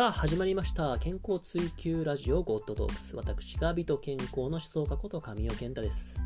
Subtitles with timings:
[0.00, 0.96] さあ始まりました。
[0.98, 3.16] 健康追求ラジオゴッドトークス。
[3.16, 6.18] 私が美と健康の思想家こと神尾健太です。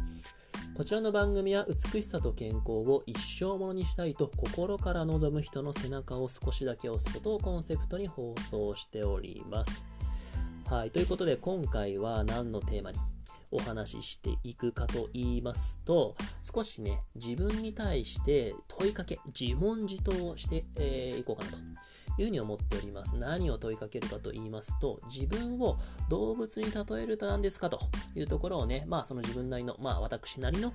[0.76, 9.88] こちらの番組は美しさと健康を一生ものにしたいと心から望む人の背中を少しだけ押すことをコンセプトに放送しております。
[10.70, 12.98] はいということで今回は何のテーマに
[13.50, 21.58] お話ししていくかと言いますと、少しね、自分に対して問いかけ、自問自答をしてい、えー、こうかなと。
[22.18, 23.16] いうふうに思っております。
[23.16, 25.78] 何を問いかけるかと言いますと、自分を
[26.08, 27.78] 動物に例えると何ですかと
[28.14, 30.72] いうところをね、まあその自分なりの、まあ私なりの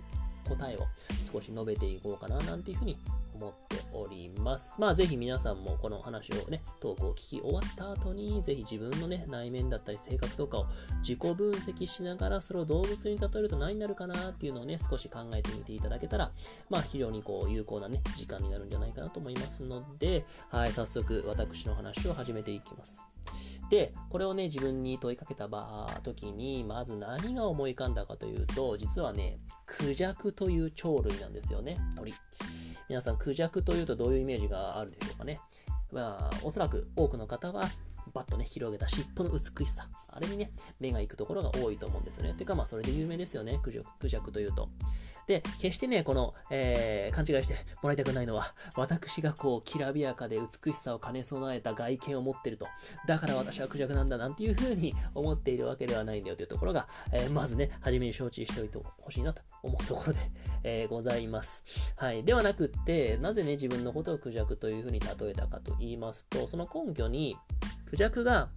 [0.48, 0.88] 答えを
[1.32, 2.98] 少し述べていこうかななんていうふうに
[3.40, 4.82] 思っております。
[4.82, 16.32] まあぜひ皆さんもこの話をね、トークを聞き終わった後に、ぜひ自分のね、内面だったり性格とかを自己分析しながら、それを動物に例えると何になるかなっていうのをね、少し考えてみていただけたら、
[16.70, 23.08] まあ非常にこう有効なね、時間になるんじゃないかなと思いますので、はい、早速私の話を始めていきます。
[23.70, 32.14] で、これをね、自分に問いかけた場時に、まず何が思い浮かんだかというと、実はね、クジャクという鳥類なんですよね、鳥。
[32.90, 35.40] 皆さん、クジャクというとどういうイメージがあるでしょうかね。
[35.92, 37.70] まあ、おそらく多くの方は、
[38.14, 39.88] バッとね、広げた尻尾の美しさ。
[40.10, 42.34] あれにね、目が行くところが多いと思うんですよね。
[42.34, 44.70] てか、まあ、それで有名ですよね、クジャクというと。
[45.28, 52.68] で、決してね、この、えー、勘違いしてもらいたくないのは、私がこう、きらびやかで美しさを兼ね備えた外見を持ってると、
[53.06, 60.20] だから私はクジャクなんだなんていう風に思っているわけではないんだよというところが、えー、まずね、初めに承知しておいてほしいなと思うところで、
[60.64, 61.94] えー、ございます。
[61.98, 62.24] はい。
[62.24, 67.38] ではなくって、なぜね、自分のことをクジャクという風に例えたかと言いますと、その根拠に、
[67.90, 68.50] クジャクが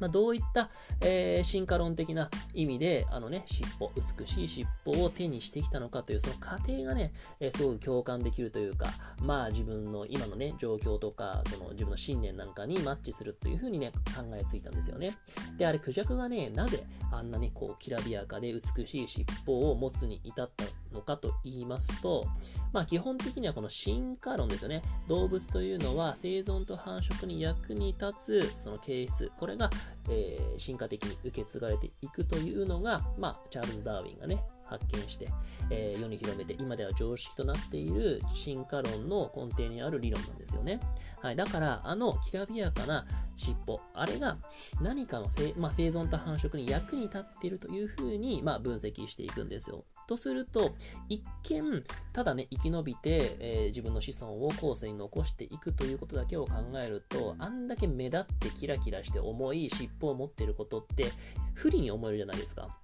[0.00, 8.86] まあ、どういった、えー、進化論的な意味で、あのね、尻尾、美しい尻尾を手にしてきたのかという、その過程がね、えー、すごく共感できるというか、
[9.20, 15.16] まあ自分の今のね、状況とか、その自分の信念なんかにマッチするというふうにね、考えついたんですよね。
[15.56, 22.26] で、あれ、クジャクがね、なぜあんなね、こう、きらびやかで美しい尻尾を持つに至ったのかと言いますと、
[22.72, 24.82] まあ基本的にはこの進化論ですよね。
[25.08, 29.70] 動物というのは生存と繁殖に役に立つその形質、これが、
[30.10, 35.28] えー、進化的に受け継がれていくというのが、まあチャールズ・ダーウィンがね、発見して、
[35.70, 40.80] えー、世に広めて、今では常識となっている進化論の根底にある理論なんですよね。
[41.22, 43.06] はい、だから、あのきらびやかな
[43.36, 44.36] 尻尾、あれが
[44.80, 49.84] 何かの生,、まあ、生存と繁殖に役に立っているというふうに、まあ、分析していくんですよ。
[50.08, 50.72] とすると、
[51.08, 61.12] 一見、ただね、生き延びて、えー、自分の子孫を後世に残していくということだけを考えると、あんだけ目立ってキラキラして重い尻尾を持っていることって、
[61.52, 62.76] 不利に思えるじゃないですか。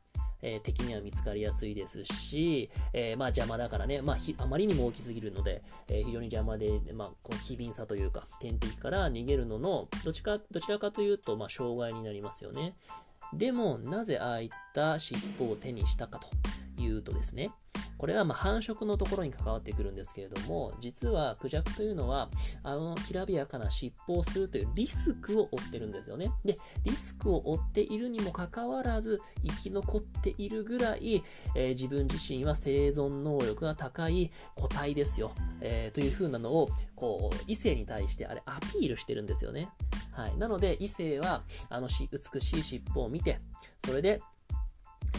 [0.44, 12.74] えー、敵には見つかりやすいですし、えー、まあ邪魔だからね、まあ、あまりにも大きすぎるので、えー、非常に邪魔で、まあ、この機敏さというか、天敵から逃げるのの、どちかどちらかというと、まあ、障害になりますよね。
[13.36, 16.18] でも、なぜああいった尻尾を手にしたか
[16.76, 17.50] というとですね、
[17.96, 22.28] これはま繁殖のところに関わってくるんですけれども、実はクジャクというのは、
[22.62, 26.30] あの、きらびやかな尻尾をするというリスクを負ってるんですよね。
[26.44, 31.22] で、リスクを負っているにもかかわらず、生き残っているぐらい、
[31.56, 35.32] えー、自分自身は生存能力が高い個体ですよ。
[35.60, 39.70] えー、という風なのを、こう、異性に対してあれアピールしてるんですよね。
[40.14, 40.38] はい。
[40.38, 43.40] なので、異性は、あのし、美しい尻尾を見て、
[43.84, 44.22] それで、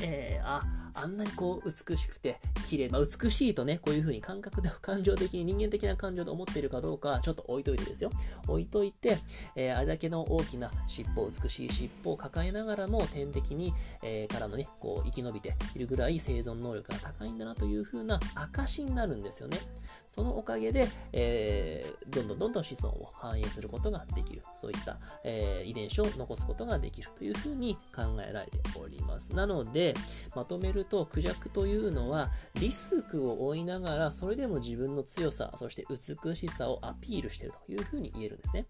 [0.01, 0.63] えー、あ、
[0.95, 8.11] あんなにこう美しくて綺麗、まあ、美しいとね、こういう風に感覚で、 感情的に人間的な感情で思っているかどうか、ちょっと置いといてですよ。
[8.47, 9.19] 置いといて、
[9.55, 19.59] えー、あれだけの大きな尻尾、美しい尻尾を抱えながらも、天敵に、えー、からのね、こう生き延びているぐらい生存能力が高いんだなという風な証になるんですよね。
[20.07, 24.43] そのおかげで、え、どんどんどんどん子孫を繁栄することができる。
[24.53, 29.33] そういった、え、遺伝子を残すことができるというふうに考えられております。
[29.33, 29.99] なので、で
[30.35, 38.67] まとめると、クジャクというのは、リスクを負いながら、それでも自分の強さ、そして美しさをアピールしているというふうに言えるんですね。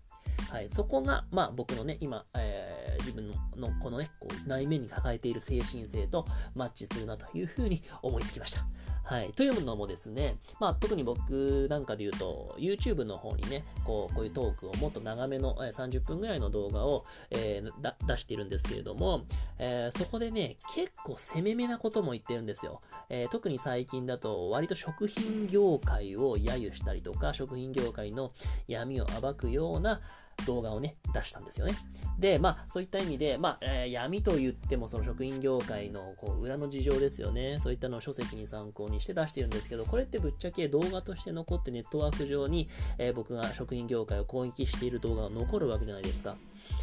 [0.50, 8.66] はい、そこが、まあ、僕のね、今、えー、自分ののこのね、こう内面に抱えている精神性とマッチするなというふうに思いつきました。
[9.06, 9.32] はい。
[9.34, 19.26] というのもですね、まあ、特に僕なんかで言うと、YouTube の方にね、こう、こういうトークをもっと長めの、え30分ぐらいの動画を、えー、出しているんですけれども、
[19.60, 22.82] えー、そこでね、結構攻めめなことも言ってるんですよ。
[23.10, 28.32] え、特に最近だと、割と食品業界を揶揄したりとか、食品業界の
[28.68, 30.02] 闇を暴くような、
[30.46, 31.74] 動画をね、出したんですよね。
[32.20, 37.60] で、まあ、そういった意味で、まあ、えー、闇と言っても、その食品業界のこう裏の事情ですよね。
[37.60, 42.68] そういったのを書籍に参考にして出してるんですけど、これってぶっちゃけ動画として残ってネットワーク上に、
[42.98, 46.36] えー、僕が食品業界を攻撃している動画が残るわけじゃないですか。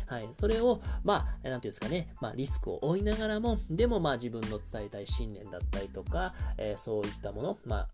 [0.07, 0.29] はい。
[0.33, 7.89] それを、まあ、なんていうんですかね、まあ、リスクを負いながらも、でも、まあ、自分の伝えたい信念だったりとか、えー、そういったもの、まあ、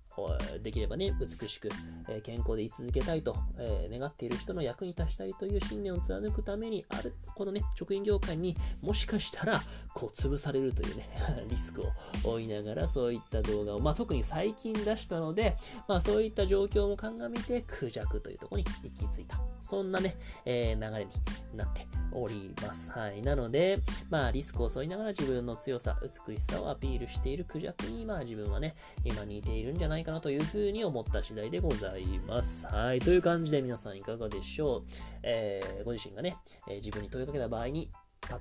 [0.62, 1.69] できればね、美しく、
[2.09, 9.62] え健康で居続けたいと、え願っている人の役に立ちたいという信念を貫くために、ある、このね、食品業界にもしかしたら、
[9.94, 11.09] こう、潰されるというね、
[11.49, 11.93] リスクを
[12.25, 15.56] 負いながら、そういった動画を、まあ、特に最近出したので、
[15.87, 19.41] まあ、そういった状況も鑑みて、クジャクというところに行き着いた。
[19.61, 21.11] そんなね、えー、流れに
[21.56, 21.87] なって
[22.20, 22.91] おります。
[22.93, 23.23] はい。
[23.23, 23.81] なので、
[24.11, 28.75] まあ、リスクを背負いながら自分の強さ、美しさをアピールしているクジャクに、まあ、自分はね、
[29.05, 32.67] 今似ているんじゃないかなというふうに思った次第でございます。
[32.67, 33.00] はい。
[33.00, 34.82] という感じで皆さんいかがでしょう？
[35.23, 36.37] えー、ご自身がね、
[36.69, 37.91] えー、自分に問いかけた場合に、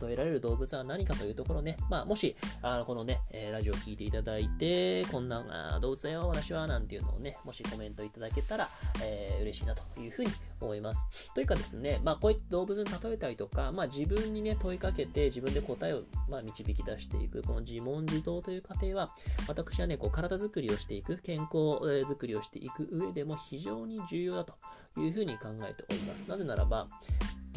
[0.01, 8.67] 例えられる動物は何かというところね、まあ、もし、あのこのね、えー、ラジオを聴いていただいて、こんな動物だよ、私は、なんていうのをね、もしコメントいただけたら、
[9.03, 11.31] えー、嬉しいなというふうに思います。
[11.33, 19.11] というかですね、まあ、こういった動物に例えたりとか、まあ、自分にね、問いかけて、自分で答えを、まあ、導き出していく、この自問自答という過程は、
[19.47, 24.55] 私はね、こう体づくりをしていく、健康づくりをしていく上でも非常に重要だと
[24.97, 26.25] いうふうに考えております。
[26.27, 26.87] なぜならば、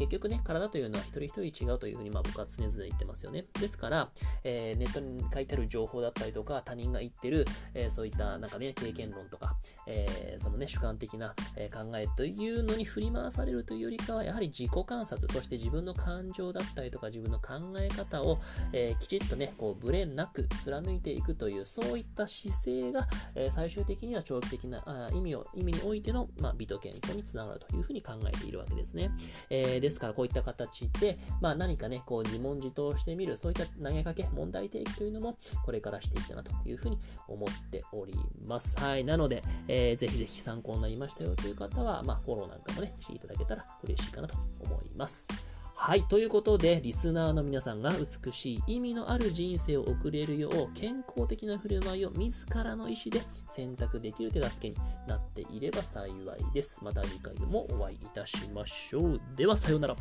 [0.01, 3.45] 結局ね、体というのは一人一人違うというふうに、まあ、僕は常々言ってますよね。
[3.61, 4.09] ですから、
[4.45, 7.45] えー、ネットに書いてある情報だったりとか、他人が言ってる、
[7.75, 9.57] えー、そういったなんかね、経験論とか、
[9.87, 18.39] えー、そのね、主観的な、え考えというのに振り回されるというよりかは、やはり自己観察、そして自分の感情だったりとか、自分の考え方を、
[18.73, 29.11] えきちっとね、こう、ブレなく貫いていくという、そういった姿勢が、え最終的には長期的なあ意味を、意味においての、まあ、美と健康につながるというふうに考えているわけですね。
[29.51, 36.99] えー、ですから、こういった形で、まあ、何かね、こう自問自答してみる、そういった投げかけ、問題提起というのも、これからしていきたいなというふうに
[37.29, 38.15] 思っており
[38.47, 38.79] ます。
[38.81, 39.05] はい。
[39.05, 45.60] なので、えー、ぜひぜひ参考になりましたよという方は、まあ、フォローなんかもね、していただけたら嬉しいかなと思います。
[45.83, 46.03] はい。
[46.03, 56.85] ということで、リスナーの皆さんが美しい意味のある人生を送れるよう、健康的な振る舞いを自らの意思で選択できる手助けになっていれば幸いです。
[56.85, 59.21] また次回もお会いいたしましょう。
[59.39, 59.97] では、さようなら。